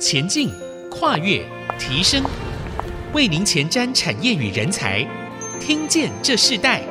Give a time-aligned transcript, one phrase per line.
[0.00, 0.50] 前进、
[0.90, 1.44] 跨越、
[1.78, 2.24] 提升，
[3.12, 5.06] 为您前瞻产业与人才。
[5.60, 6.82] 听见这世代，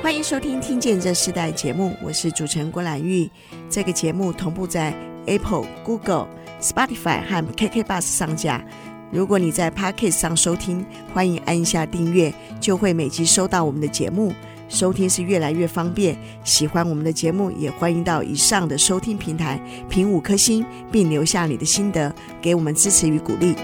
[0.00, 3.28] 欢迎收听《听见这世代》节目，我是主持人郭兰玉。
[3.68, 4.94] 这个节目同步在
[5.26, 6.28] Apple、Google、
[6.62, 8.64] Spotify 和 KK Bus 上架。
[9.10, 14.32] 如果你在 Podcast 上收听，欢迎按下订阅，就会每集收到我们的节目。
[14.68, 23.54] 收听是越来越方便，喜欢我们的节目，也欢迎到以上的收听平台评五颗星，并留下你的心得，给我们支持与鼓励。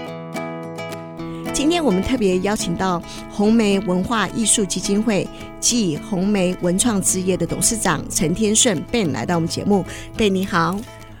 [1.53, 5.25] 今天我们特别邀请到红梅文化艺术基金会
[5.61, 9.85] 暨红梅文创之业的董事长陈天顺 Ben 来到我们节目
[10.17, 10.77] ，Ben 你好，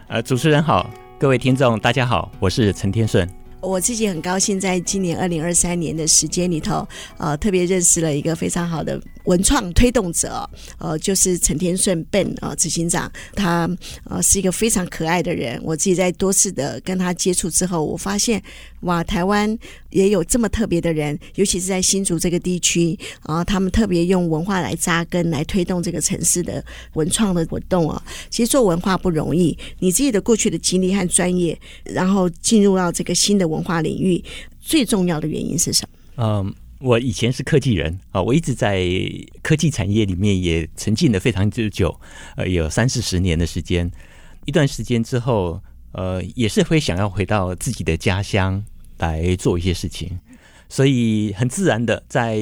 [0.07, 3.44] 呃，主持人好，各位听众大家好，我是陈天顺。
[3.61, 6.87] 我自己很高兴，在今年二零二三年的时间里头，
[7.17, 10.47] 呃，特别认识了一个非常好的文创推动者，
[10.77, 13.67] 呃，就是陈天顺 Ben 啊、呃，执行长，他
[14.03, 15.59] 呃是一个非常可爱的人。
[15.63, 18.41] 我自己在多次的跟他接触之后，我发现
[18.81, 19.57] 哇，台湾
[19.95, 28.03] 也有这么特别的人，尤其是在新竹这个地区啊、他们特别用文化来扎根，来推动这个城市的文创的活动啊。
[28.29, 34.21] 其实做文化不容易，你自己的过去的经历和专业，然后进入到这个新的文化领域，
[34.59, 36.23] 最重要的原因是什么？
[36.23, 36.55] 嗯。
[36.79, 38.85] 我以前是科技人啊，我一直在
[39.41, 41.97] 科技产业里面也沉浸了非常之久，
[42.35, 43.89] 呃，有三四十年的时间。
[44.45, 45.59] 一段时间之后，
[45.93, 48.63] 呃，也是会想要回到自己的家乡
[48.97, 50.19] 来做一些事情，
[50.69, 52.39] 所以很自然的在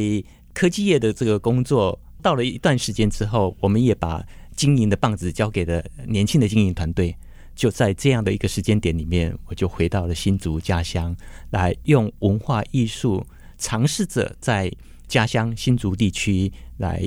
[0.54, 7.16] 科技业的这个工作，到了一段时间之后，我们也把经营的棒子交给了年轻的经营团队。
[7.56, 11.16] 就在这样的一个时间点里面，我就回到了新竹家乡，
[11.52, 13.26] 来用文化艺术。
[13.60, 14.70] 尝试着在
[15.08, 16.52] 家乡新竹地区
[16.84, 17.02] 来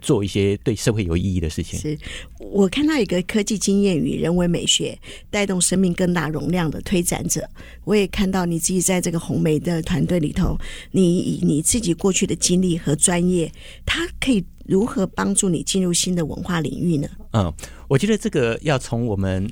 [0.00, 1.78] 做一些对社会有意义的事情。
[1.78, 1.96] 是
[2.38, 4.98] 我看到一个科技经验与人文美学
[5.30, 7.46] 带动生命更大容量的推展者。
[7.84, 10.58] 我也看到你自己在这个红梅的团队里头，
[10.92, 13.52] 你以你自己过去的经历和专业，
[13.84, 17.08] 它可以如何帮助你进入新的文化领域呢？
[17.32, 17.52] 嗯，
[17.86, 19.46] 我觉得这个要从我们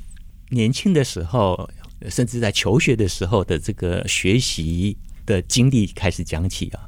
[0.49, 1.69] 年轻的时候，
[2.09, 4.97] 甚至在求学的时候的这个学习。
[5.27, 6.86] 的经历开始讲起啊，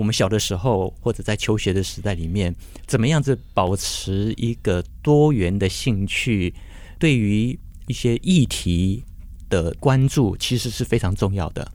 [0.00, 2.54] 我们小的时候或者在求学的时代里面，
[2.86, 6.54] 怎么样子保持一个多元的兴趣，
[6.98, 7.56] 对于
[7.86, 9.04] 一些议题
[9.50, 11.70] 的关注，其实是非常重要的。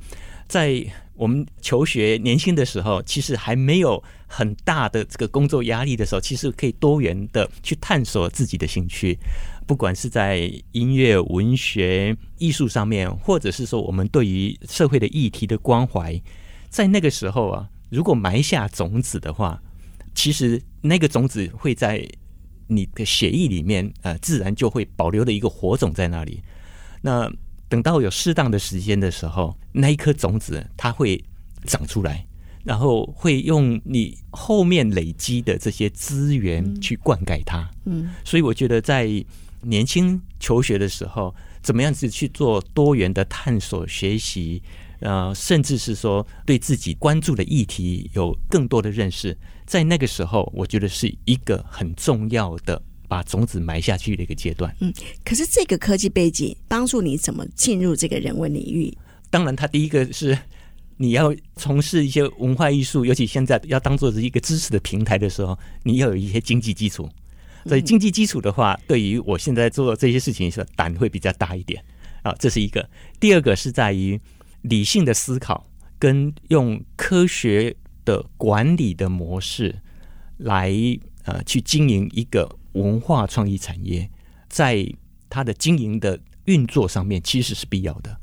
[0.48, 9.16] 在我们求学年轻的时候，其实还没有很大的这个工作压力的时候，其实可以多元的去探索自己的兴趣。
[9.68, 16.20] 不管是在音乐、文学、艺术上面，或者是说我们对于社会的议题的关怀，
[16.70, 19.62] 在那个时候啊，如果埋下种子的话，
[20.14, 22.06] 其实那个种子会在
[22.68, 26.44] 你的血液里面，呃，自然就会保留的一个火种在那里。
[27.02, 27.32] 那
[27.70, 31.24] 等到有适当的时间的时候，那一颗种子它会
[31.64, 32.26] 长出来，
[32.64, 37.70] 然后会用你后面累积的这些资源去灌溉它。
[37.86, 39.10] 嗯，所以我觉得在
[39.62, 44.62] 年轻求学的时候，怎么样子去做多元的探索学习，
[45.06, 54.76] 呃，甚至是说对自己关注的议题有更多的认识，在那个时候，我觉得是一个很重要的把种子埋下去的一个阶段。
[54.80, 54.92] 嗯，
[55.24, 58.92] 可是这个科技背景帮助你怎么进入这个人文领域？
[59.30, 60.36] 当然，它第一个是
[60.98, 67.08] 你要从事一些文化艺术，尤其现在要当做是一个知识的平台的时候，你要有一些经济基础。
[67.68, 71.84] 所以经济基础的话，对于我现在做这些事情，是胆会比较大一点
[72.24, 72.34] 啊。
[72.40, 72.90] 这是一个。
[73.20, 74.20] 第二个是在于
[74.70, 75.66] 理性的思考，
[76.00, 79.76] 跟用科学的管理的模式
[80.38, 80.72] 来
[81.24, 84.10] 呃去经营一个文化创意产业，
[84.50, 84.86] 在
[85.30, 88.20] 它的经营的运作上面，其实是必要的。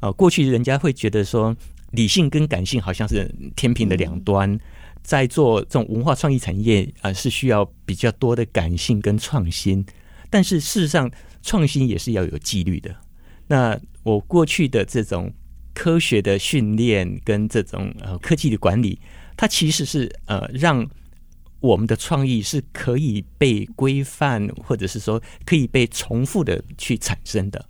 [0.00, 1.54] 呃，过去人家会觉得说，
[1.92, 4.58] 理性跟感性好像是天平的两端。
[5.02, 9.84] 在做这种文化创意产业啊、呃，是需要比较多的感性跟创新，
[10.30, 11.10] 但是事实上，
[11.42, 12.94] 创新也是要有纪律的。
[13.48, 15.32] 那我过去的这种
[15.74, 18.98] 科学的训练跟这种呃科技的管理，
[19.36, 20.86] 它其实是呃让
[21.60, 27.64] 我们的创意是可以被规范，或者是说可以被重复的去产生的。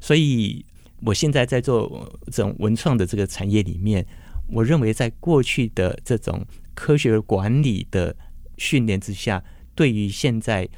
[0.00, 0.64] 所以，
[1.02, 4.04] 我现在在做这种文创的这个产业里面，
[4.48, 6.44] 我认为在过去的这种
[6.74, 8.14] 科学管理的
[8.58, 9.42] 训练之下，
[9.74, 10.68] 对于现在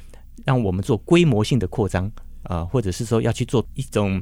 [0.45, 2.05] 让我们做规模性的扩张
[2.43, 4.21] 啊、呃，或者是说要去做一种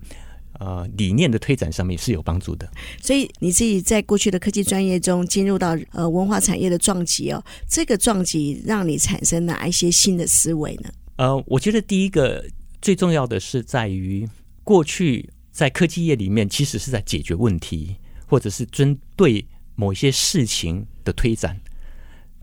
[0.59, 2.69] 呃理念的推展上面是有帮助的。
[3.01, 10.89] 所以你自己在过去的科技专业中进入到呃文化产业的撞击哦，这个撞击让你产生哪一些新的思维呢？
[11.17, 12.45] 呃，我觉得第一个
[12.81, 14.27] 最重要的是在于
[14.63, 17.95] 过去在科技业里面，其实是在解决问题，
[18.27, 19.43] 或者是针对
[19.75, 21.59] 某一些事情的推展。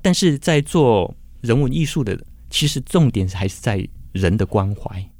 [0.02, 2.19] 但是在做人文艺术的，
[2.50, 5.10] 其实重点还是在人的关怀。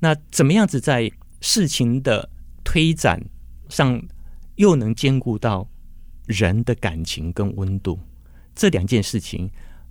[0.00, 1.10] 那怎么样子在
[1.40, 2.28] 事情的
[2.64, 3.22] 推展
[3.68, 4.00] 上，
[4.56, 5.68] 又能兼顾到
[6.26, 7.98] 人的感情跟温度？
[8.54, 9.48] 这两件事情，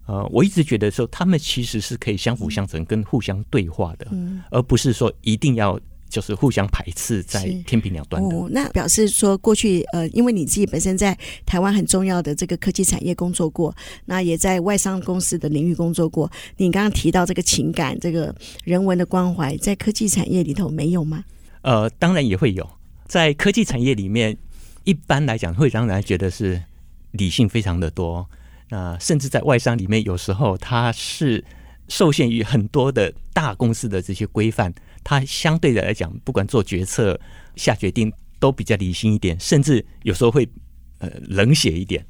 [0.08, 5.80] 呃，我一直觉得说，他们其实是可以相辅相成、跟互相对话的，嗯、而不是说一定要
[6.10, 8.36] 就是互相排斥在天平两端的。
[8.36, 13.74] 哦，那表示说，过去呃，因为你自己本身在台湾很重要的这个科技产业工作过，
[14.06, 16.30] 那也在外商公司的领域工作过。
[16.58, 18.36] 你刚刚提到这个情感、这个
[18.66, 21.24] 人文的关怀，在科技产业里头没有吗？
[21.62, 22.70] 呃，当然也会有，
[23.06, 24.38] 在科技产业里面，
[24.84, 26.62] 一般来讲会让人觉得是
[27.12, 28.28] 理性非常的多。
[28.70, 31.44] 那甚至在外商里面，有时候它是
[31.88, 34.74] 受限于很多的大公司的这些规范，
[35.04, 37.20] 它相对的来讲，不管做决策、
[37.56, 40.48] 下决定都比较理性一点，甚至有时候会
[41.00, 42.06] 呃冷血一点。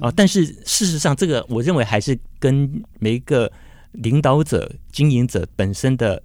[0.00, 3.52] 啊，但是事实上，这个我认为还是跟每一个
[3.92, 6.20] 领导者、经营者本身的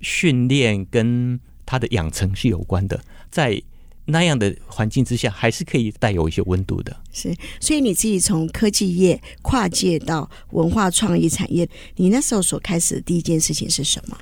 [0.00, 2.98] 训练跟他的养成是有关的，
[3.30, 3.60] 在。
[4.08, 6.96] 那样的环境之下，还是可以带有一些温度的。
[7.12, 14.16] 是，所以你自己从科技业跨界到文化创意产业，你那时候所开始的第一件事情是什么？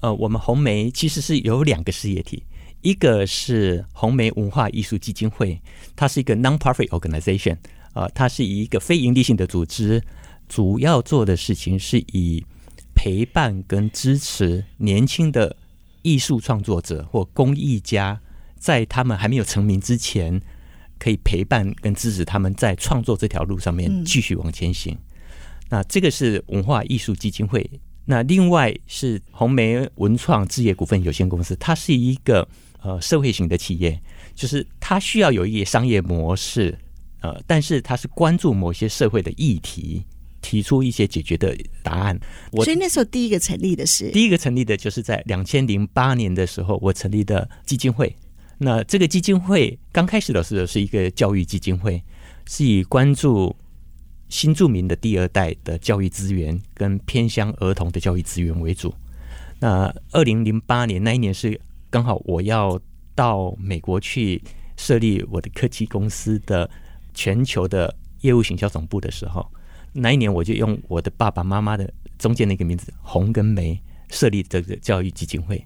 [0.00, 2.42] 呃，我们红梅其实是有两个事业体，
[2.80, 5.60] 一个是红梅文化艺术基金会，
[5.94, 7.56] 它是一个 non-profit organization，
[7.92, 10.02] 啊、呃，它是一个非营利性的组织，
[10.48, 12.42] 主要做的事情是以
[12.94, 15.54] 陪伴跟支持年轻的
[16.02, 18.20] 艺术创作者或工艺家。
[18.60, 20.42] 在他们还没有成名之前，
[20.98, 24.92] 可以陪伴跟支持他们在创作这条路上面继续往前行。
[24.94, 24.98] 嗯、
[25.68, 27.70] 那这个是文化艺术基金会。
[28.04, 32.48] 那另外是红梅文创置业股份有限公司，它是一个
[32.82, 34.02] 呃社会型的企业，
[34.34, 36.76] 就是它需要有一个商业模式，
[37.20, 40.04] 呃，但是它是关注某些社会的议题，
[40.48, 42.18] 提出一些解决的答案。
[42.52, 48.16] 我所以那时候第一个成立的是第一个成立的就是在两千零八年的时候，我成立的基金会。
[48.56, 52.02] 那这个基金会刚开始的时候是一个教育基金会，
[52.46, 53.54] 是以关注
[54.30, 58.94] 新住民的第二代的教育资源跟偏乡儿童的教育资源为主。
[59.60, 61.60] 那二零零八年那一年是
[61.90, 62.80] 刚好我要
[63.14, 64.42] 到美国去
[64.78, 66.70] 设立我的科技公司的
[67.12, 69.46] 全球的业务行销总部的时候，
[70.00, 73.80] 那一年我就用我的爸爸妈妈的中间的一个名字红跟梅
[74.10, 75.62] 设立这个教育基金会。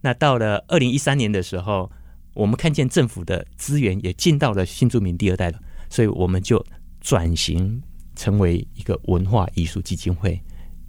[0.00, 1.90] 那到了二零一三年的时候。
[2.36, 5.58] 我们看见政府的资源也进到了新住民第二代了，
[5.88, 6.62] 所以我们就
[7.00, 7.82] 转型
[8.14, 10.38] 成为一个文化艺术基金会，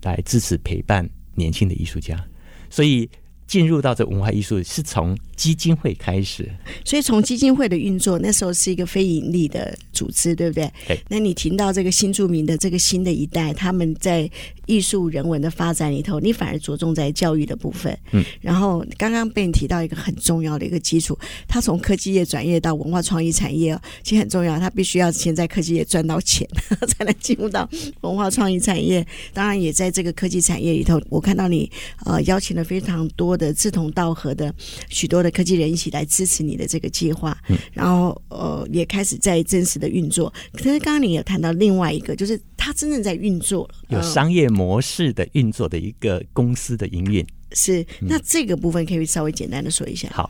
[0.02, 2.22] 来支持陪伴年轻的艺术家，
[2.70, 3.10] 所以。
[3.48, 6.52] 进入到这文化艺术是从基金会开始，
[6.84, 10.72] 所以从基金会的运作，那时候是一个非盈利的组织，对不对？
[10.88, 11.00] 对。
[11.10, 14.30] 那你听到这个新著名的这个新的一代，他们在
[14.66, 17.98] 艺术人文的发展里头，你反而着重在教育的部分。
[18.12, 18.24] 嗯。
[18.42, 21.18] 然后刚刚被你提到一个很重要的一个基础，
[21.48, 26.46] 他从科技业转业到文化创意产业，其实很重要，他必须要先在科技业赚到钱，
[26.98, 27.70] 才能进入到
[28.02, 29.06] 文化创意产业。
[29.34, 31.72] 当然，也在这个科技产业里头，我看到你
[32.06, 33.38] 呃邀请了非常多。
[33.38, 34.52] 的志同道合的
[34.90, 40.34] 许多的科技人一起来支持你的这个计划，嗯、然后呃也开始在真实的运作。
[40.54, 47.26] 可是刚刚你也谈到另外一个，就是它真正在运作了，有商业模式的运作的一个公司的营运。
[47.54, 50.10] 是，那这个部分可以稍微简单的说一下。
[50.12, 50.30] 好，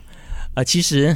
[0.55, 1.15] 呃，其实，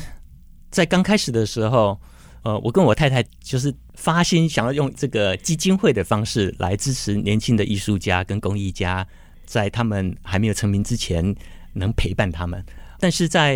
[0.69, 1.99] 在刚开始的时候，
[2.43, 9.07] 呃，我跟我太太就是发心想要用这个基金会的方式来支持年轻的艺术家跟工艺家，
[9.45, 11.35] 在他们还没有成名之前。
[11.73, 12.61] 能陪伴他们，
[12.99, 13.55] 但是在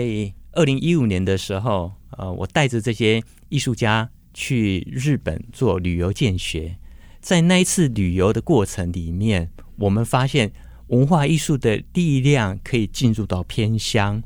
[0.53, 6.77] 二零一五年的时候，呃，我带着这些艺术家去日本做旅游见学，
[7.21, 10.51] 在那一次旅游的过程里面，我们发现
[10.87, 14.21] 文化艺术的力量可以进入到偏乡，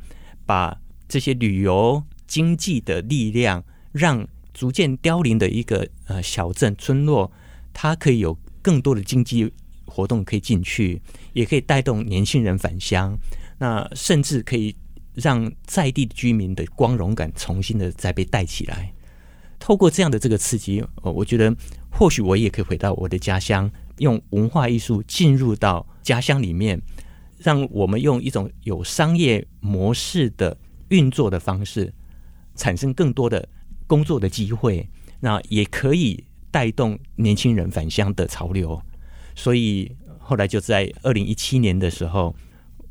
[0.48, 7.32] 把这些旅游经济的力量，让逐渐凋零的一个呃小镇村落，
[7.72, 9.54] 它可以有更多的经济
[9.86, 11.00] 活动可以进去，
[11.34, 13.16] 也可以带动年轻人返乡。
[13.60, 14.76] 那甚至可以
[15.14, 18.92] 让在地居民的光荣感重新的再被带起来。
[19.70, 21.56] 透过这样的这个刺激，我觉得
[21.92, 26.82] 或许我也可以回到我的家乡，用文化艺术进入到家乡里面，
[27.38, 30.58] 让我们用一种有商业模式的
[30.88, 31.94] 运作的方式，
[32.56, 33.48] 产生更多的
[33.86, 34.90] 工作的机会。
[35.20, 38.82] 那也可以带动年轻人返乡的潮流。
[39.36, 42.36] 所以后来就在二零一七年的时候。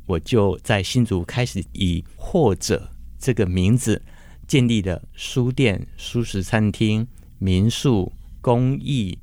[0.05, 4.01] 我就在新竹开始以或者这个名字
[4.49, 9.15] 建立的书店、舒适餐厅、民宿、公益、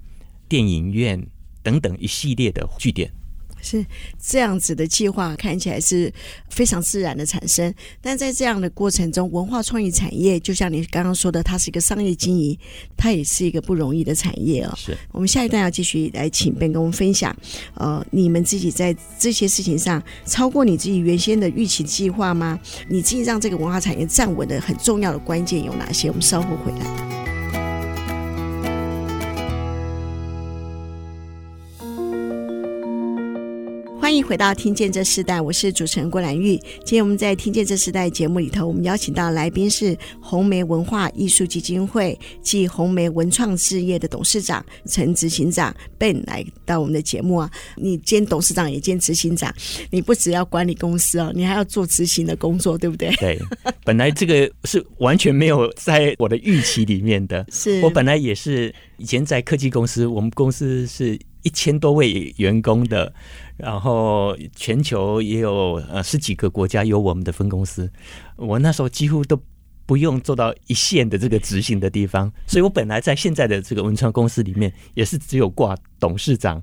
[0.49, 1.21] 电影院
[1.65, 3.11] 等等一系列的据点。
[3.63, 3.85] 是
[4.21, 6.13] 这样子的计划，看起来是
[6.51, 7.73] 非常自然的产生。
[8.01, 12.59] 但在这样的过程中，文化创意产业就像你刚刚说的，它是一个商业经营，
[12.97, 14.73] 它也是一个不容易的产业哦。
[14.77, 17.37] 是我们下一段要继续来请 Ben 跟我们分享，
[17.75, 22.59] 呃，你们自己在这些事情上超过你自己原先的预期计划吗？
[22.89, 26.09] 你自己让这个文化产业站稳的很重要的关键有哪些？
[26.09, 27.36] 我们稍后回来。
[34.07, 36.57] 欢迎回到《听见这世代》，我是主持人郭兰玉。
[36.85, 47.51] 今天我们在《听见这世代》节目里头，我们邀请到来宾是红梅文化艺术基金会暨红梅文创事业的董事长陈执行长 Ben 来到我们的节目啊。
[47.75, 49.53] 你兼董事长也兼执行长，
[49.91, 53.13] 你不只要管理公司哦，你还要做执行的工作，对不对？
[53.17, 53.37] 对，
[53.85, 57.45] 本来这个是完全没有在我的预期里面的。
[57.51, 63.15] 是我本来也是以前在科技公司，我们公司是一千多位员工的。
[63.57, 67.91] 然后全球也有呃十几个国家有我们的分公司，
[68.37, 69.41] 我那时候几乎都
[69.87, 76.63] 不用做到一线的这个执行的地方，所以我本来在现在的这个文创公司里面也是只有挂董事长，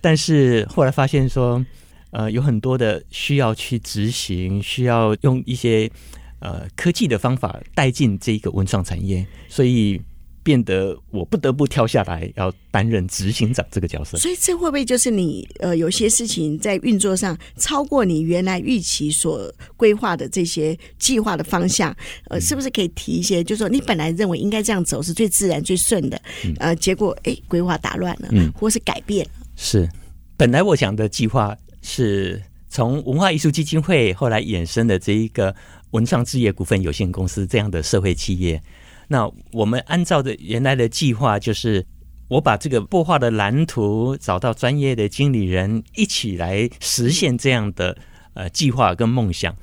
[0.00, 1.66] 但是后来发现说，
[2.12, 5.90] 呃有很多的需要去执行，需要用一些
[6.38, 10.00] 呃科技的方法带进这一个文创产业，所以。
[10.44, 14.18] 变得我不得不跳下来，要担任执行长这个角色。
[14.18, 21.96] 所以这会不会就是你呃，有些事情在运作上超过你原来预期所规划的这些计划的方向？
[22.28, 23.42] 呃，是不是可以提一些？
[23.42, 26.20] 就是说你本来认为应该这样走是最自然、最顺的，
[26.58, 29.32] 呃，结果哎，规划打乱了，嗯，或是改变了。
[29.56, 29.88] 是，
[30.36, 35.56] 本来我想的计划是从文化艺术基金会后来衍生的这一个
[35.92, 38.62] 文创置业股份有限公司这样的社会企业。
[39.06, 41.84] 那我们按照的原来的计划，就是
[42.28, 47.96] 我把这个擘画的蓝图，找到专业的经理人一起来实现这样的
[48.32, 49.54] 呃计划跟梦想。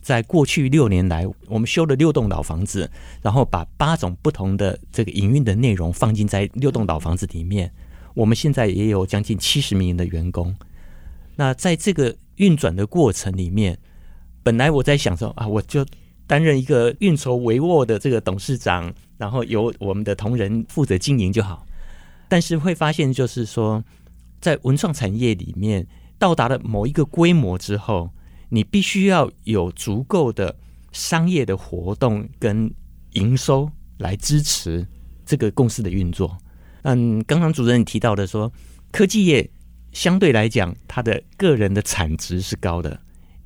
[0.00, 2.88] 在过去六年来，我们修了六栋老房子，
[3.20, 7.72] 然后把八种不同的这个营运的内容放进在六栋老房子里面。
[8.14, 10.54] 我们现在也有将近七十名的员工。
[11.34, 13.76] 那在这个运转的过程里面，
[14.44, 15.84] 本来我在想说啊，我就。
[16.26, 21.64] 担任一个运筹帷幄的这个董事长，然后由我们的同仁负责经营就好。
[22.28, 23.82] 但是会发现，就是说，
[24.40, 25.86] 在文创产业里面，
[26.18, 28.10] 到达了某一个规模之后，
[28.48, 30.56] 你必须要有足够的
[30.90, 32.68] 商业的活动跟
[33.12, 34.84] 营收来支持
[35.24, 36.36] 这个公司的运作。
[36.82, 38.52] 嗯，刚刚主任提到的说，
[38.90, 39.48] 科技业
[39.92, 43.00] 相对来讲，它的个人的产值是高的，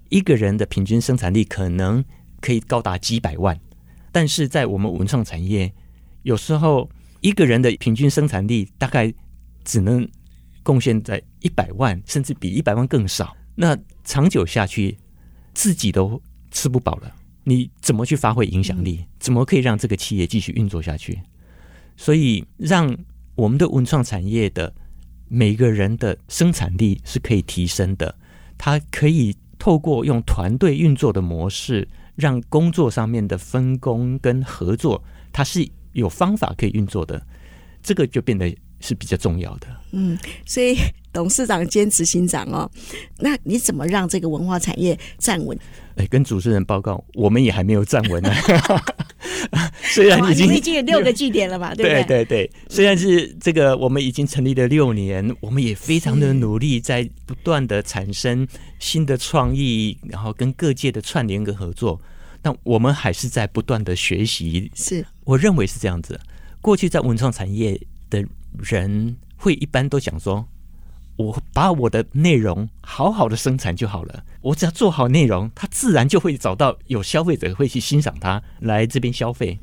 [0.08, 2.02] 一个人的平均生产力可能。
[2.40, 3.58] 可以高达几百万，
[4.10, 5.72] 但是在我们文创产业，
[6.22, 6.88] 有时候
[7.20, 9.12] 一个人的平均生产力大概
[9.64, 10.08] 只能
[10.62, 13.36] 贡献在一百万，甚至比一百万更少。
[13.54, 14.96] 那长久下去，
[15.52, 16.20] 自己都
[16.50, 19.04] 吃不饱了，你怎么去发挥影响力？
[19.18, 21.20] 怎么可以让这个企业继续运作下去？
[21.96, 22.96] 所以，让
[23.34, 24.72] 我们的文创产业的
[25.28, 28.18] 每个人的生产力是可以提升的，
[28.56, 31.86] 它可以透过用团队运作的模式。
[32.20, 37.20] 让工作上面的分工跟合作，它是有方法可以运作的，
[37.82, 39.66] 这个就变得是比较重要的。
[39.92, 40.76] 嗯，所以
[41.12, 42.70] 董事长兼执行长哦，
[43.18, 45.58] 那你怎么让这个文化产业站稳？
[45.96, 48.30] 哎，跟主持人报告，我们也还没有站稳呢。
[49.82, 52.02] 虽然已经、哦、已经有六个据点了吧， 对不对？
[52.04, 58.46] 对对对，虽然是这个，我们已经成立了六年，我们也非常的努力，在不断的产生
[58.78, 62.00] 新的创意，然后跟各界的串联跟合作。
[62.42, 64.70] 但我们还是在不断的学习。
[64.74, 66.18] 是，我认为是这样子。
[66.62, 68.24] 过去在文创产业的
[68.58, 70.46] 人会一般都讲说，
[71.20, 79.58] 我把我的内容好好的生产就好了，我只要做好内容，他自然就会找到有消费者会去欣赏它，来这边消费。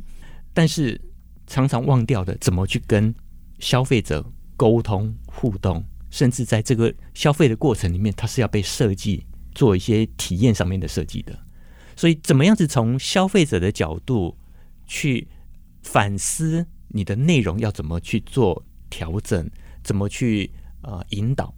[0.54, 1.00] 但是
[1.48, 3.14] 常常忘掉的怎么去跟
[3.60, 4.24] 消费者
[4.56, 11.38] 沟通互动，甚至在这个消费的过程里面，它是要被设计做一些体验上面的设计的。
[11.96, 14.38] 所以，怎么样子从消费者的角度
[14.86, 15.28] 去
[15.82, 19.50] 反思你的内容要怎么去做调整，
[19.84, 20.52] 怎么去
[20.88, 21.54] 呃引导？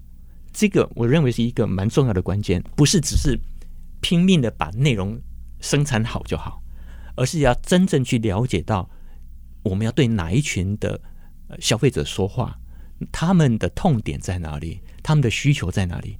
[0.51, 3.39] 这个我认为是一个蛮重要的关键，不是只是
[4.01, 5.17] 拼命的把内容
[5.59, 6.61] 生产好就好，
[7.15, 8.89] 而是要真正去了解到
[9.61, 10.99] 我们要对哪一群的
[11.59, 12.57] 消费者说话，
[13.11, 16.17] 他们的痛点在哪里，他们的需求在哪里，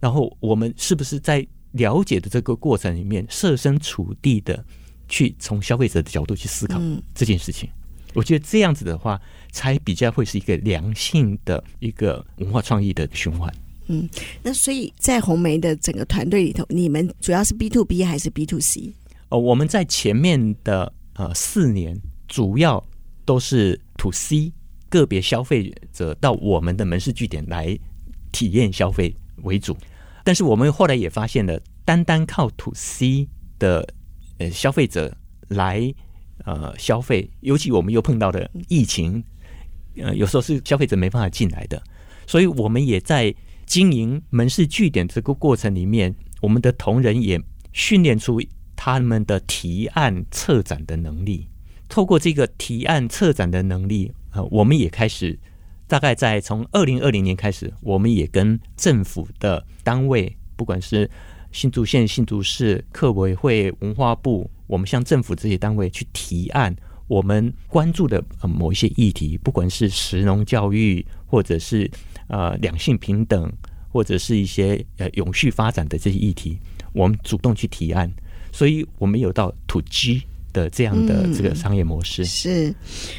[0.00, 4.64] 然后我们是不是在了解的这个过程里面，设身处地的
[5.06, 6.80] 去从消费者的角度去思考
[7.14, 7.70] 这件事情。
[8.18, 9.20] 我觉得这样子的话，
[9.52, 13.48] 才比较会是一个良性的一个文化创意的循环。
[13.86, 14.08] 嗯，
[14.42, 18.92] 那所以在红梅的整个团队里头，你们主要是 B to B 还是 B to C？
[19.28, 21.96] 哦，我们在前面的呃四年，
[22.26, 22.84] 主要
[23.24, 24.52] 都是 To C，
[24.88, 27.78] 个别消费者到我们的门市据点来
[28.32, 29.76] 体验消费为主。
[30.24, 33.28] 但是我们后来也发现了，单单靠 To C
[33.60, 33.88] 的
[34.38, 35.94] 呃消费者来
[36.50, 39.22] 呃消费，尤其我们又碰到了疫情，
[39.96, 41.82] 呃，有时候是消费者没办法进来的，
[42.26, 43.34] 所以我们也在。
[43.68, 47.38] 经营门市据点这个过程里面，我们的同仁也
[47.74, 48.40] 训练出
[48.74, 51.46] 他们的提案策展的能力。
[51.86, 55.38] 透过这个提案策展的能力，呃，我们也开始
[55.86, 61.10] 大概在从二零二零年开始，我们也跟政府的单位，不管是
[61.52, 66.72] 新竹县、新竹市、客委会、文化部，我们向政府这些单位去提案，
[67.08, 71.90] 我们关注的某一些议题，不管是食农教育，或者是。
[72.30, 73.50] 呃，两性平等
[73.90, 76.58] 或者是一些呃永续发展的这些议题，
[76.92, 78.12] 我们主动去提案，
[78.52, 82.26] 所以我们有到 To G 的这样的这个商业模式。
[82.26, 82.74] 是，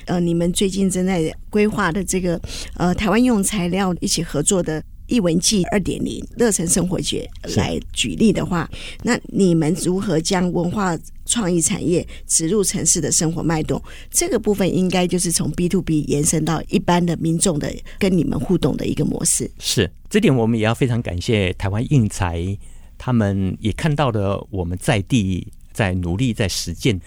[0.06, 2.40] 呃，你们最近正在规划的这个
[2.76, 4.84] 呃台湾用材料一起合作的。
[5.10, 8.70] 艺文季二点零乐成生活节来举例的话，
[9.04, 13.82] 那你们如何将文化创意产业植入城市的生活脉动？
[14.12, 19.50] 这个部分应该就是从 B to B 延伸到一般的民众的跟你们互动的一个模式。
[19.60, 22.58] 是，这点我们也要非常感谢台湾印材，
[22.98, 27.00] 他们也看到了我们在地在努力在实践。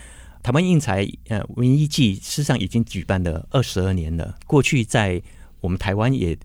[0.43, 5.23] 台湾印材呃文艺季事实上已经举办了二十二年了，过去在
[5.61, 6.37] 我们台湾也。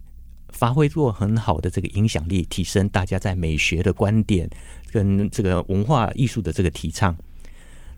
[0.50, 4.50] 发挥过很好的这个影响力，提升大家在美学的观点
[4.92, 7.16] 跟这个文化艺术的这个提倡。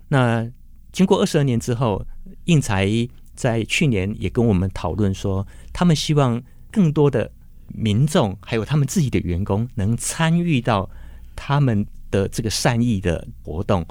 [0.07, 0.49] 那
[0.91, 2.05] 经过二十二年之后，
[2.45, 2.89] 应材
[3.35, 7.31] 在去年也跟我们讨论说，他们希望更多的
[7.67, 10.89] 民众还有他们自己的员工能参与到
[11.35, 13.85] 他们的这个善意的活动。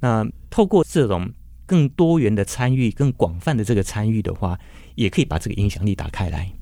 [0.00, 1.32] 那透过这种
[1.64, 4.58] 更多元的参与、更广泛的这个参与的话，
[4.96, 6.52] 也可以把这个影响力打开来。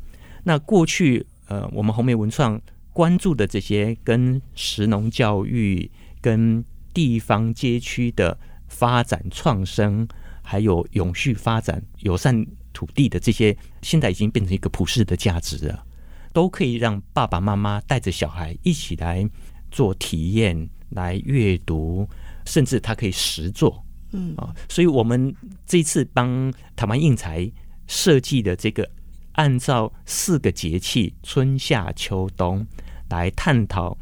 [0.43, 1.27] 那过去。
[1.49, 2.59] 呃，我们红梅文创
[2.95, 10.09] 关注的这些跟食农教育、跟地方街区的发展创生，
[10.41, 15.85] 还有永续发展、友善土地的这些，现在已经变成一个普世的价值了，
[16.33, 19.29] 都可以让爸爸妈妈带着小孩一起来
[19.71, 22.09] 做体验、来阅读，
[22.47, 23.85] 甚至他可以实做。
[24.13, 25.35] 嗯啊，所以我们
[25.67, 27.51] 这次帮台湾印材
[27.89, 28.89] 设计的这个。
[29.33, 32.67] 按照四个节气春夏秋冬
[33.09, 33.97] 来探讨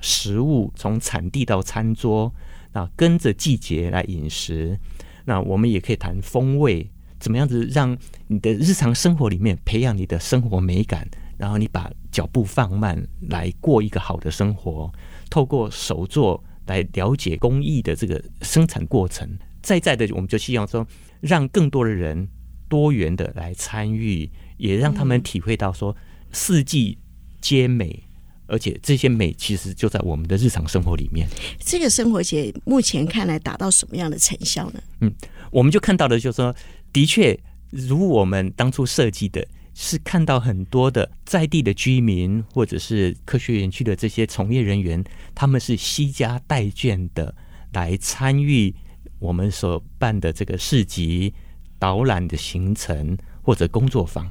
[0.00, 2.32] 食物从产地到餐桌，
[2.72, 4.78] 那跟着季节来饮食。
[5.24, 11.06] 那我们也可以谈风味，怎么样子让你的日常生活里面培养你的生活美感，
[11.38, 14.90] 然后你把脚步放慢来过一个好的生活。
[15.30, 19.28] 透过手作来了解工艺的这个生产过程，
[19.62, 20.86] 在在的我们就希望说，
[21.20, 22.26] 让更多的人
[22.68, 24.28] 多元的来参与。
[24.56, 25.94] 也让他们体会到说，
[26.32, 26.98] 四季
[27.40, 28.02] 皆美，
[28.46, 31.26] 而且这些美其实就在我们的日常生活里面。
[31.58, 34.82] 这个生活节目前看来达到什么样的成效呢？
[35.00, 35.12] 嗯，
[35.50, 36.54] 我们就看到的就是说，
[36.92, 37.38] 的确
[37.70, 45.02] 如我们当初设计的，是看到很多的在地的居民或者是科学园区的这些从业人员，
[45.34, 47.34] 他们是惜家带眷的
[47.72, 48.74] 来参与
[49.18, 51.32] 我们所办的这个市集
[51.78, 54.28] 导览的行程或者工作坊。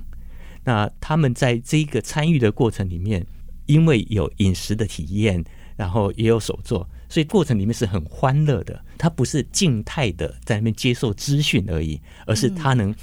[0.64, 3.26] 那他们在这个参与的过程里面，
[3.66, 5.44] 因为有饮食的体验，
[5.76, 8.80] 然后也有手作，所以过程里面是很欢乐的。
[8.98, 12.94] 他不是静态的在那边接受资讯而已，而是他能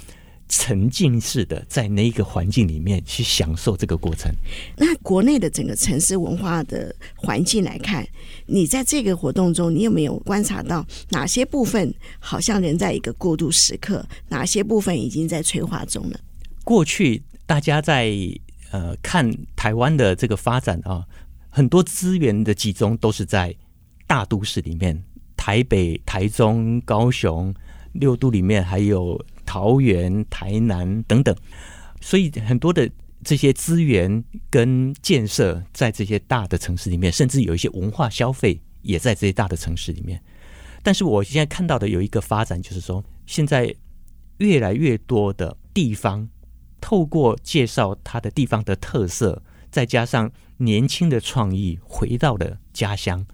[0.47, 4.31] 沉浸式的在那一个环境里面去享受这个过程。
[4.77, 8.07] 那国内的整个城市文化的环境来看，
[8.45, 16.19] 你在这个活动中，你有没有观察到哪些部分好像仍在一个过渡时刻，哪些部分已经在催化中了？
[16.63, 17.21] 过去。
[17.49, 18.13] 大家在
[18.69, 21.03] 呃看台湾的这个发展啊，
[21.49, 23.55] 很多资源的集中都是在
[24.05, 25.03] 大都市里面，
[25.35, 27.51] 台北、台中、高雄
[27.93, 31.35] 六都里面，还有桃园、台南等等，
[31.99, 32.87] 所以很多的
[33.23, 40.21] 这些资源跟建设在这些大的城市里面，甚至有一些文化消费也在这些大的城市里面。
[40.83, 43.73] 但是我现在看到的有一个发展，就是说现在
[44.37, 46.29] 越来越多的地方。
[46.81, 53.25] 透过介绍他的地方的特色，再加上年轻的创意，回到了家乡，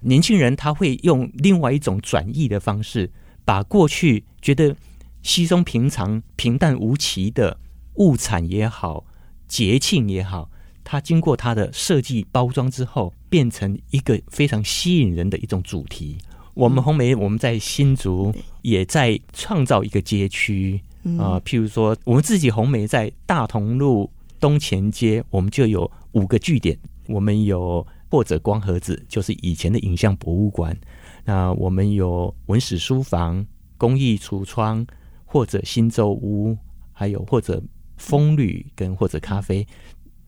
[0.00, 3.10] 年轻人他会用另外一种转译的方式，
[3.44, 4.76] 把过去觉得
[5.22, 7.58] 稀松平常、平淡无奇的
[7.94, 9.04] 物产也好、
[9.48, 10.50] 节庆也好，
[10.82, 16.18] 它经过它的设计包装之后，变成一个非常吸引人的一种主题。
[16.54, 20.80] 我们红梅，我们在新竹也在创造一个街区
[21.18, 27.86] 啊、譬如说，我们自己红梅在大同路东前街，我们就有五个据点，我们有。
[28.10, 30.76] 或者光盒子，就是以前的影像博物馆。
[31.24, 33.44] 那我们有文史书房、
[33.76, 34.86] 工艺橱窗，
[35.24, 36.56] 或者新洲屋，
[36.92, 37.60] 还有或者
[37.96, 39.66] 风旅跟或者咖啡，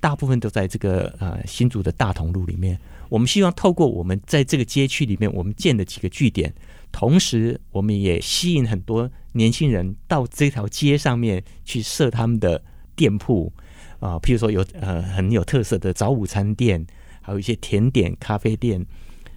[0.00, 2.76] 大部分都在这个呃新竹的大同路里面。
[3.08, 6.52] 我们希望透过我们在这个街区里面，我们建的几个据点，
[6.96, 13.52] 同时我们也吸引很多年轻人到这条街上面去设他们的店铺
[14.00, 16.86] 啊、譬如说有呃很有特色的早午餐店。
[17.20, 18.86] 还有一些甜点咖啡店，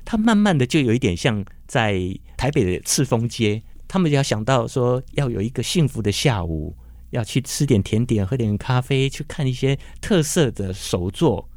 [0.06, 2.00] 它慢慢的就有一点像在
[2.38, 6.76] 台北的赤峰街，他们就要想到说要有一个幸福的下午，
[7.10, 11.50] 要去吃点甜点，喝点咖啡，去看一些特色的手作。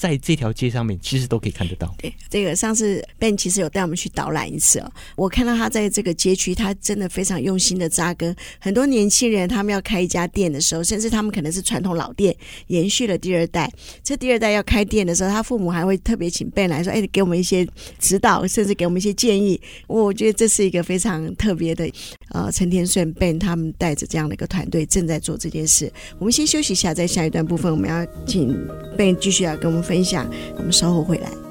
[0.00, 1.94] 在这条街上面，其实都可以看得到。
[1.98, 4.90] 对，这个上次 Ben 其实有带我们去导览一次哦。
[5.14, 8.34] 我看到他在这个街区，他真的非常用心的扎根。
[8.58, 12.34] 很多年轻人他们要开一家店的时候，甚至他们可能是传统老店，
[12.68, 13.70] 延续了第二代。
[14.02, 21.86] 这第二代要开店的时候，他父母还会特别请 Ben 来说：“哎，给我们一些指导，甚至给我们一些建议。”我觉得这是一个非常特别的。
[22.30, 25.92] 呃，陈天顺 Ben 他们带着这样的一个团队正在做这件事。
[26.18, 28.56] 我们先休息一下，在下一段部分，我们要请
[28.96, 29.89] Ben 继续要跟我们。
[29.90, 30.24] 分享，
[30.56, 31.49] 我们稍后回来。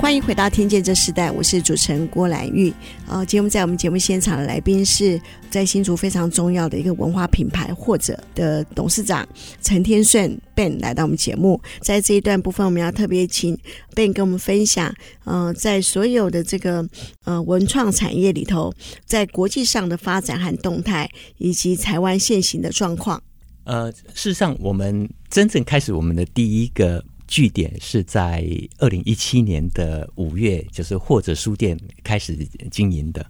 [0.00, 2.72] 欢迎回到《听见这时代》，我是主持人郭兰玉。
[3.08, 9.28] 呃，今天在我们节目现场的来宾是在新竹非常重要的一个文化品牌或者的董事长
[9.60, 11.60] 陈天顺 Ben 来到我们节目。
[11.80, 13.58] 在这一段部分，我们要特别请
[13.94, 16.88] Ben 跟我们分享，呃，在所有的这个
[17.24, 18.72] 呃文创产业里头，
[19.04, 23.20] 在国际上的发展和动态，以及台湾现行的状况。
[23.64, 27.04] 呃，事实上，我们真正开始我们的第一个。
[27.28, 28.44] 据点是在
[28.78, 32.34] 二零一七年的五月，就是或者书店开始
[32.70, 33.24] 经营的。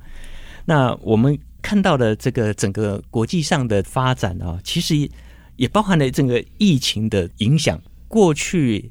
[0.65, 5.11] 那我们看到的这个整个国际上的发展啊，其实
[5.57, 7.79] 也包含了整个疫情的影响。
[8.07, 8.91] 过去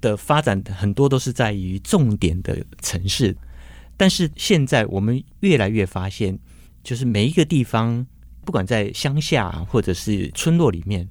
[0.00, 3.36] 的发展很多都是在于重点的城市，
[3.96, 6.36] 但是现在我们越来越发现，
[6.82, 8.04] 就是每一个地方，
[8.44, 11.06] 不管在乡下或者是村落里面。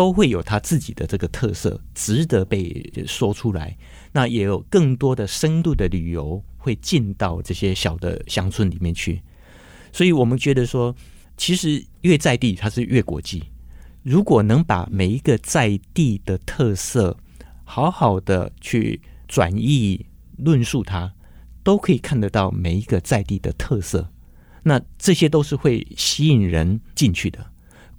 [0.00, 3.76] 都会有他自己的这个特色，值得被说出来。
[4.12, 9.20] 那也有更多的深度的旅游会进到这些小的乡村里面去。
[9.92, 10.96] 所以我们觉得说，
[11.36, 13.42] 其实越在地，它是越国际。
[14.02, 17.14] 如果能把每一个在地的特色
[17.64, 20.06] 好好的去转译
[20.38, 21.12] 论述它，
[21.62, 24.10] 都可以看得到每一个在地的特色。
[24.62, 27.49] 那这些都是会吸引人进去的。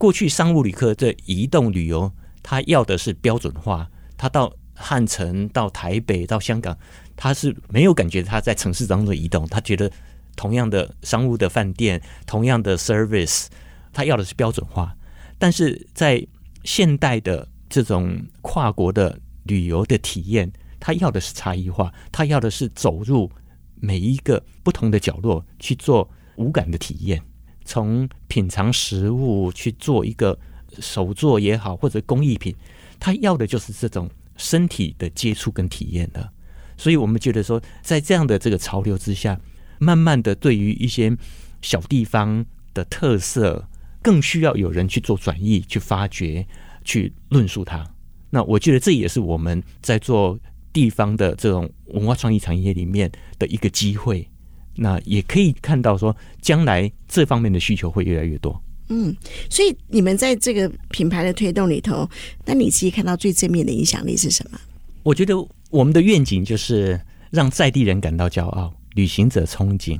[0.02, 2.12] 过去商务旅客这移动旅游，
[2.42, 3.88] 他要的是标准化。
[4.18, 6.76] 他到汉城、到台北、到香港，
[7.16, 9.48] 他是没有感觉他在城市当中移动。
[9.48, 9.92] 他觉得
[10.36, 13.46] 同样的商务的饭店、同样的 service，
[13.94, 14.98] 他要的是标准化。
[15.38, 16.26] 但是在
[16.64, 23.32] 现代的这种跨国的旅游的体验，他要的是差异化，他要的是走入
[23.76, 27.22] 每一个不同的角落去做无感的体验。
[27.63, 30.38] 从品尝食物去做一个
[30.80, 32.56] 手作也好，或者工艺品，
[33.00, 36.30] 他要的就是这种身体的接触跟体验的。
[36.78, 39.39] 所以我们觉得说，在这样的这个潮流之下，
[39.80, 41.15] 慢慢的对于一些
[41.62, 43.67] 小地方的特色，
[44.02, 46.47] 更需要有人去做转译、去发掘、
[46.84, 47.86] 去论述它。
[48.30, 50.39] 那我觉得这也是我们在做
[50.74, 54.28] 地方的这种文化创意产业里面的一个机会。
[54.76, 58.62] 那也可以看到说，将来这方面的需求会越来越多。
[58.90, 59.16] 嗯，
[59.50, 62.10] 所以你们在这个品牌的推动里头，
[62.46, 64.60] 那你自己看到最正面的影响力是什么？
[65.04, 65.34] 我觉得
[65.70, 70.00] 我们的愿景就是让在地人感到骄傲，旅行者憧憬。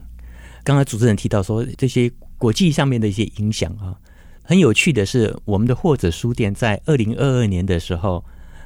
[0.64, 3.96] 刚才主持人提到说，这些国际上面的一些影响啊，
[4.44, 8.24] 很有趣的是，我们的或者书店在二零二二年的时候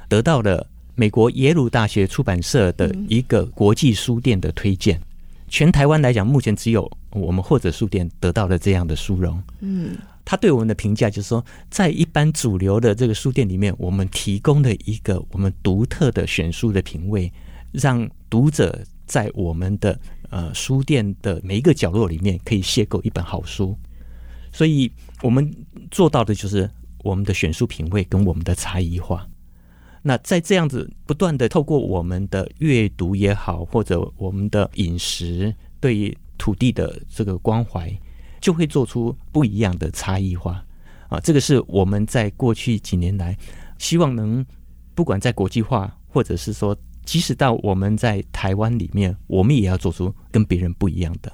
[0.08, 5.00] 得到了美国耶鲁大学出版社的一个国际书店的推荐。
[5.48, 9.42] 全台湾来讲，目前只有我们或者书店得到了这样的殊荣。
[9.60, 17.32] 嗯，他对我们的评价就是说，在一般主流的这个书店里面，我们提供了一个我们独特的选书的品味，
[17.72, 19.98] 让读者在我们的
[20.30, 23.76] 呃书店的每一个角落里面可以邂逅一本好书。
[24.52, 24.90] 所以，
[25.22, 25.54] 我们
[25.90, 26.68] 做到的就是
[27.04, 29.26] 我们的选书品味跟我们的差异化。
[30.08, 37.92] 那在这样子不断的透过我们的阅读也好，或者我们的饮食对土地的这个关怀，
[38.40, 40.64] 就会做出不一样的差异化
[41.08, 41.18] 啊！
[41.18, 43.36] 这个是我们在过去几年来
[43.78, 44.46] 希望能
[44.94, 51.32] 不管在国际化，或者是说，即使到我们在台湾里面，我们也要做出跟别人不一样的。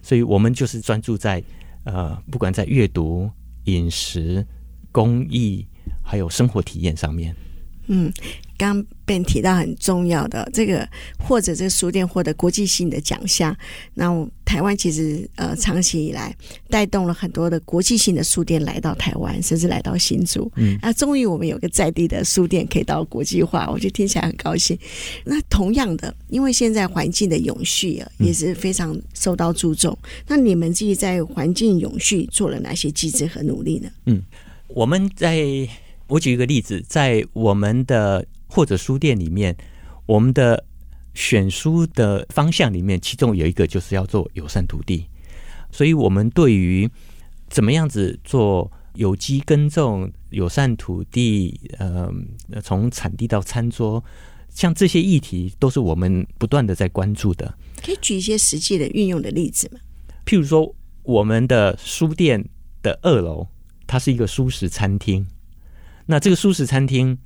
[0.00, 1.44] 所以，我们就是专注在
[1.84, 3.30] 呃，不管在阅读、
[3.64, 4.46] 饮食、
[4.90, 5.66] 公益，
[6.02, 7.36] 还有生活体验上面。
[7.86, 8.12] 嗯。
[8.56, 13.54] 刚 Ben 提到很重要的这个，或者这个书店获得国际性的奖项，
[13.94, 14.06] 那
[14.44, 16.32] 台湾其实呃长期以来
[16.70, 20.48] 带动了很多的国际性的书店来到台湾，甚至来到新竹。
[20.54, 24.78] 嗯，那，终于我们有个在地的书店可以到国际化，我觉得听起来很高兴。
[25.24, 33.90] 那同样的，因为现在环境的永续啊也是非常受到注重，嗯、那你们自己在环境永续做了哪些机制和努力呢？
[34.06, 34.22] 嗯，
[34.68, 35.68] 我们在
[36.08, 38.26] 我举一个例子，在我们的。
[38.46, 39.56] 或者书店里面，
[40.06, 40.64] 我们的
[41.12, 45.08] 选书的方向里面，其中有一个就是要做友善土地，
[45.72, 46.88] 所以我们对于
[47.48, 52.08] 怎么样子做有机耕种、友善土地，呃，
[52.62, 54.04] 从产地到餐桌，
[54.50, 57.58] 像这些议题，都是我们不断的在关注的。
[57.82, 59.80] 可以举一些实际的运用的例子吗？
[60.24, 62.48] 譬如说，我们的书店
[62.82, 63.48] 的二楼，
[63.84, 65.26] 它是一个舒适餐厅，
[66.06, 67.16] 那这个素食餐厅，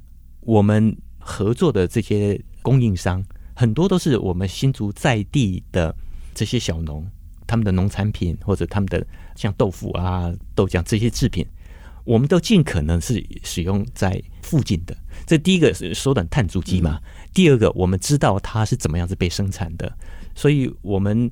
[0.41, 5.95] 我们合作的这些供应商，很多都是我们新竹在地的
[6.35, 7.05] 这些小农，
[7.47, 11.45] 他们的农产品或者他们的像豆腐啊、豆浆这些制品，
[12.05, 14.97] 我们都尽可能是使用在附近的。
[15.27, 17.01] 这第一个是缩短碳足迹嘛，
[17.35, 19.93] 第二个我们知道它是怎么样子被生产的，
[20.37, 21.29] 所以我们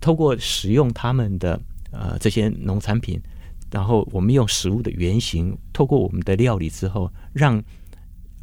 [0.00, 1.60] 透过使用他们的
[1.92, 3.20] 呃这些农产品，
[3.76, 7.62] 然后我们用食物的原型，透过我们的料理之后，让。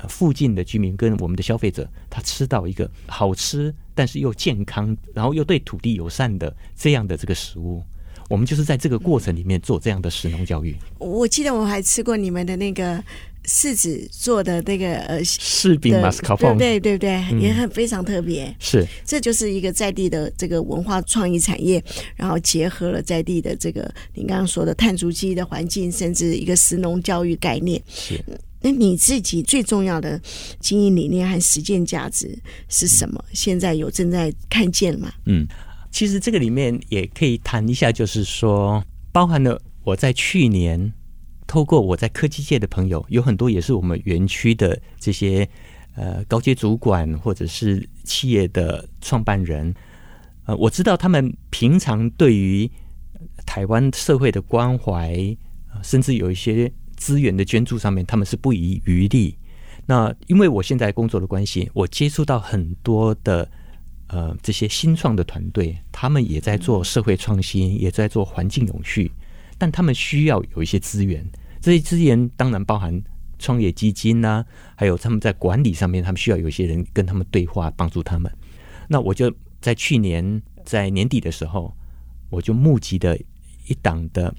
[0.09, 7.81] 附近的居民跟我们的消费者，他吃到一个好吃，但是又健康，然后又对土地友善的这样的这个食物，
[8.29, 10.75] 我们就是在这个过程里面做这样的食农教育。
[10.97, 13.01] 我记得我还吃过你们的那个
[13.45, 18.45] 柿子做的那个呃柿饼马斯卡彭，对对对，也很非常特别。
[18.45, 21.83] 嗯、是，这就是一个在地的这个文化创意产业，
[22.15, 27.81] 然后结合了在地的这个您刚刚说的碳足迹的环境，甚至一个食农教育概念。
[27.87, 28.23] 是。
[28.65, 30.17] 那你自己最重要的
[30.61, 32.33] 经营理念和实践价值
[32.69, 33.21] 是什么？
[33.33, 35.11] 现在有正在看见吗？
[35.25, 35.45] 嗯，
[35.91, 40.93] 其实这个里面也可以谈一下，就是说，包含了我在去年
[41.53, 45.47] 透过我在科技界的朋友，有很多也是我们园区的这些
[45.95, 49.71] 呃高阶主管或者是企业的创办人，
[50.45, 52.67] 呃，我知道他们平常对于
[53.45, 55.37] 台湾社会的关怀，
[55.83, 56.71] 甚至有一些。
[56.95, 59.35] 资源的捐助上面，他们是不遗余力。
[59.85, 63.49] 那因为我现在工作的关系，我接触到很多的
[64.07, 69.11] 呃这些新创的团队，他们也在做社会创新，也在做环境永续，
[69.57, 71.29] 但他们需要有一些资源。
[71.63, 73.01] 这些资源当然包含
[73.39, 74.45] 创业基金呐、
[74.75, 78.29] 还有他们在管理上面，他们需要有些人跟他们对话，帮助他们。
[78.89, 81.73] 那我就在去年在年底的时候，
[82.29, 83.17] 我就募集的
[83.67, 84.35] 一档的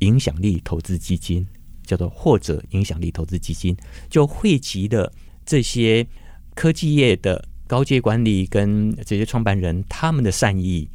[0.00, 1.46] 影响力投资基金。
[1.86, 3.76] 叫做或者影响力投资基金，
[4.08, 5.12] 就汇集了
[5.44, 6.06] 这些
[6.54, 10.88] 科技业的高阶管理跟这些创办人他们的善意，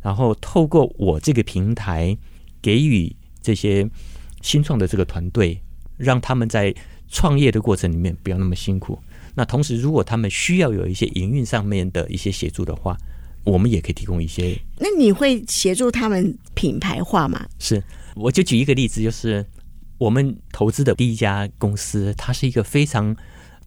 [0.00, 2.16] 然后透过我这个平台，
[2.62, 3.86] 给予这些
[4.42, 5.58] 新创的这个团队，
[5.96, 6.74] 让他们在
[7.08, 8.98] 创业的过程里面不要那么辛苦。
[9.34, 12.94] 那同时，如果他们需要有一些营运上面的一些协助的话，
[13.44, 14.60] 我们也可以提供一些。
[14.78, 17.48] 那你会协助他们品牌化吗？
[17.58, 17.82] 是，
[18.14, 19.46] 我就举一个例子，就是。
[19.98, 23.14] 我们投资的第一家公司，它是一个非常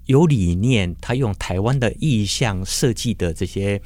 [0.07, 3.81] 有理念，它用台湾的意象设计的这些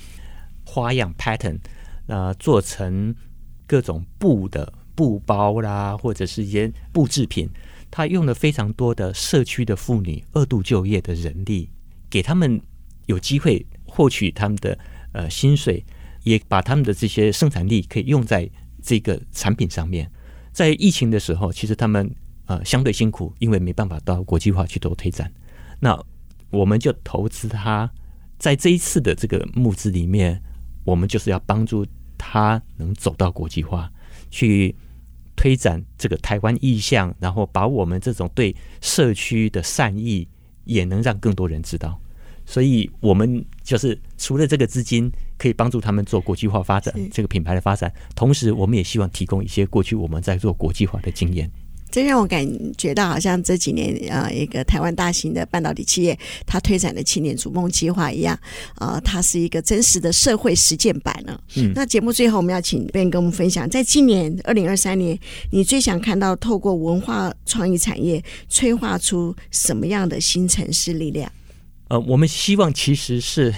[0.66, 1.60] 花样 pattern，
[2.08, 3.14] 呃，做成
[3.68, 7.50] 各种布的布包啦，或者是一些布制品。
[7.90, 11.70] 他用了非常多的社区的妇女二度就业的人力，
[12.10, 12.60] 给他们
[13.06, 14.78] 有机会获取他们的
[15.14, 15.86] 呃薪水，
[16.24, 18.50] 也把他们的这些生产力可以用在
[18.82, 20.12] 这个产品上面。
[20.52, 22.14] 在疫情的时候，其实他们。
[22.50, 25.32] 呃，相对辛苦，因为没办法到国际化去做推展。
[25.80, 25.96] 那
[26.50, 27.88] 我们就投资他，
[28.40, 30.42] 在这一次的这个募资里面，
[30.84, 31.86] 我们就是要帮助
[32.18, 33.88] 他能走到国际化，
[34.32, 34.76] 去
[35.40, 40.28] 推展这个台湾意向，然后把我们这种对社区的善意，
[40.66, 41.98] 也能让更多人知道。
[42.46, 51.50] 所以，我们就是除了这个资金可以帮助他们做国际化发展，这个品牌的发展，同时我们也希望提供一些过去我们在做国际化的经验。
[51.92, 52.48] 这让我感
[52.78, 58.40] 觉到，好像这几年呃，一个台湾大型的半导体企业，它推展的青年逐梦计划一样，
[58.80, 61.40] 呃，它是一个真实的社会实践版呢。
[61.56, 65.18] 嗯，那节目最后我们要请 Ben 跟我们分享，在今年二零二三年，
[65.52, 71.32] 你最想看到透过文化创意产业催化出什么样的新城市力量？
[71.88, 73.52] 呃，我们希望其实是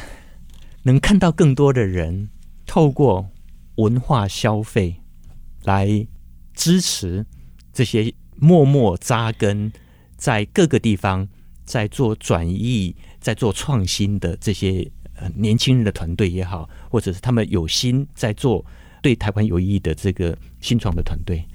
[0.84, 2.30] 能看到更多的人
[2.66, 3.28] 透过
[3.76, 4.96] 文化消费
[5.66, 6.08] 来
[6.56, 7.26] 支持
[7.74, 8.14] 这些。
[8.42, 9.72] 默默扎根
[10.18, 11.28] 在各个地方，
[11.64, 18.66] 在做转移、在做创新的这些呃年轻人的团队也好，或者是他们有心在做
[19.00, 21.46] 对台湾有意义的这个新创的团队，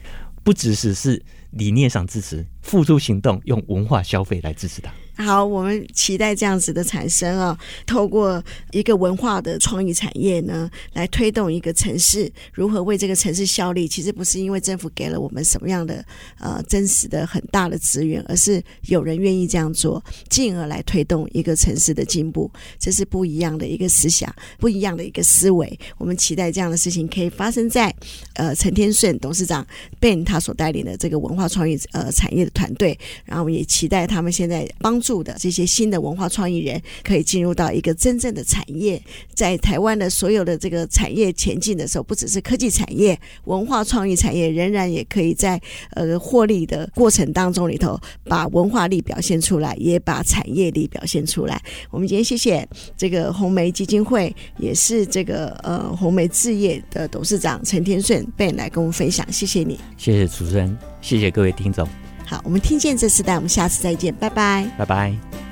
[0.44, 1.20] 不只是是
[1.50, 4.92] 理念上支持，付出行动，用文化消费来支持他。
[5.18, 7.58] 好，我们期待这样子的产生啊！
[7.86, 13.88] 透过一个文化的创意产业呢，来推动一个城市如何为这个城市效力。
[13.88, 16.04] 其实不是因为政府给了我们什么样的
[16.38, 22.50] 呃真实的很大的资源，而是有人愿意这样做，进而来推动一个城市的进步。
[22.78, 25.78] 这是不一样的一个思想，不一样的一个思维。
[25.96, 27.94] 我们期待这样的事情可以发生在
[28.34, 29.66] 呃陈天顺董事长
[29.98, 35.16] Ben 他所带领的这个文化创意呃产业的团队，然后我们也期待他们现在帮助。
[35.16, 39.00] 住的这些新的文化创意人可以进入到一个真正的产业，
[39.32, 51.62] 在台湾的所有的这个产业前进的时候，不只是科技产业，文化创意产业仍然也可以在呃获利的过程当中里头，把文化力表现出来，也把产业力表现出来。
[51.92, 61.88] 我们今天谢谢这个红梅基金会，也是这个呃红梅置业的董事长陈天顺 Ben 来跟我们分享，谢谢你，谢谢主持人，谢谢各位听众。
[62.26, 65.45] 好，我们听见这时代，我们下次再见，拜拜，拜拜。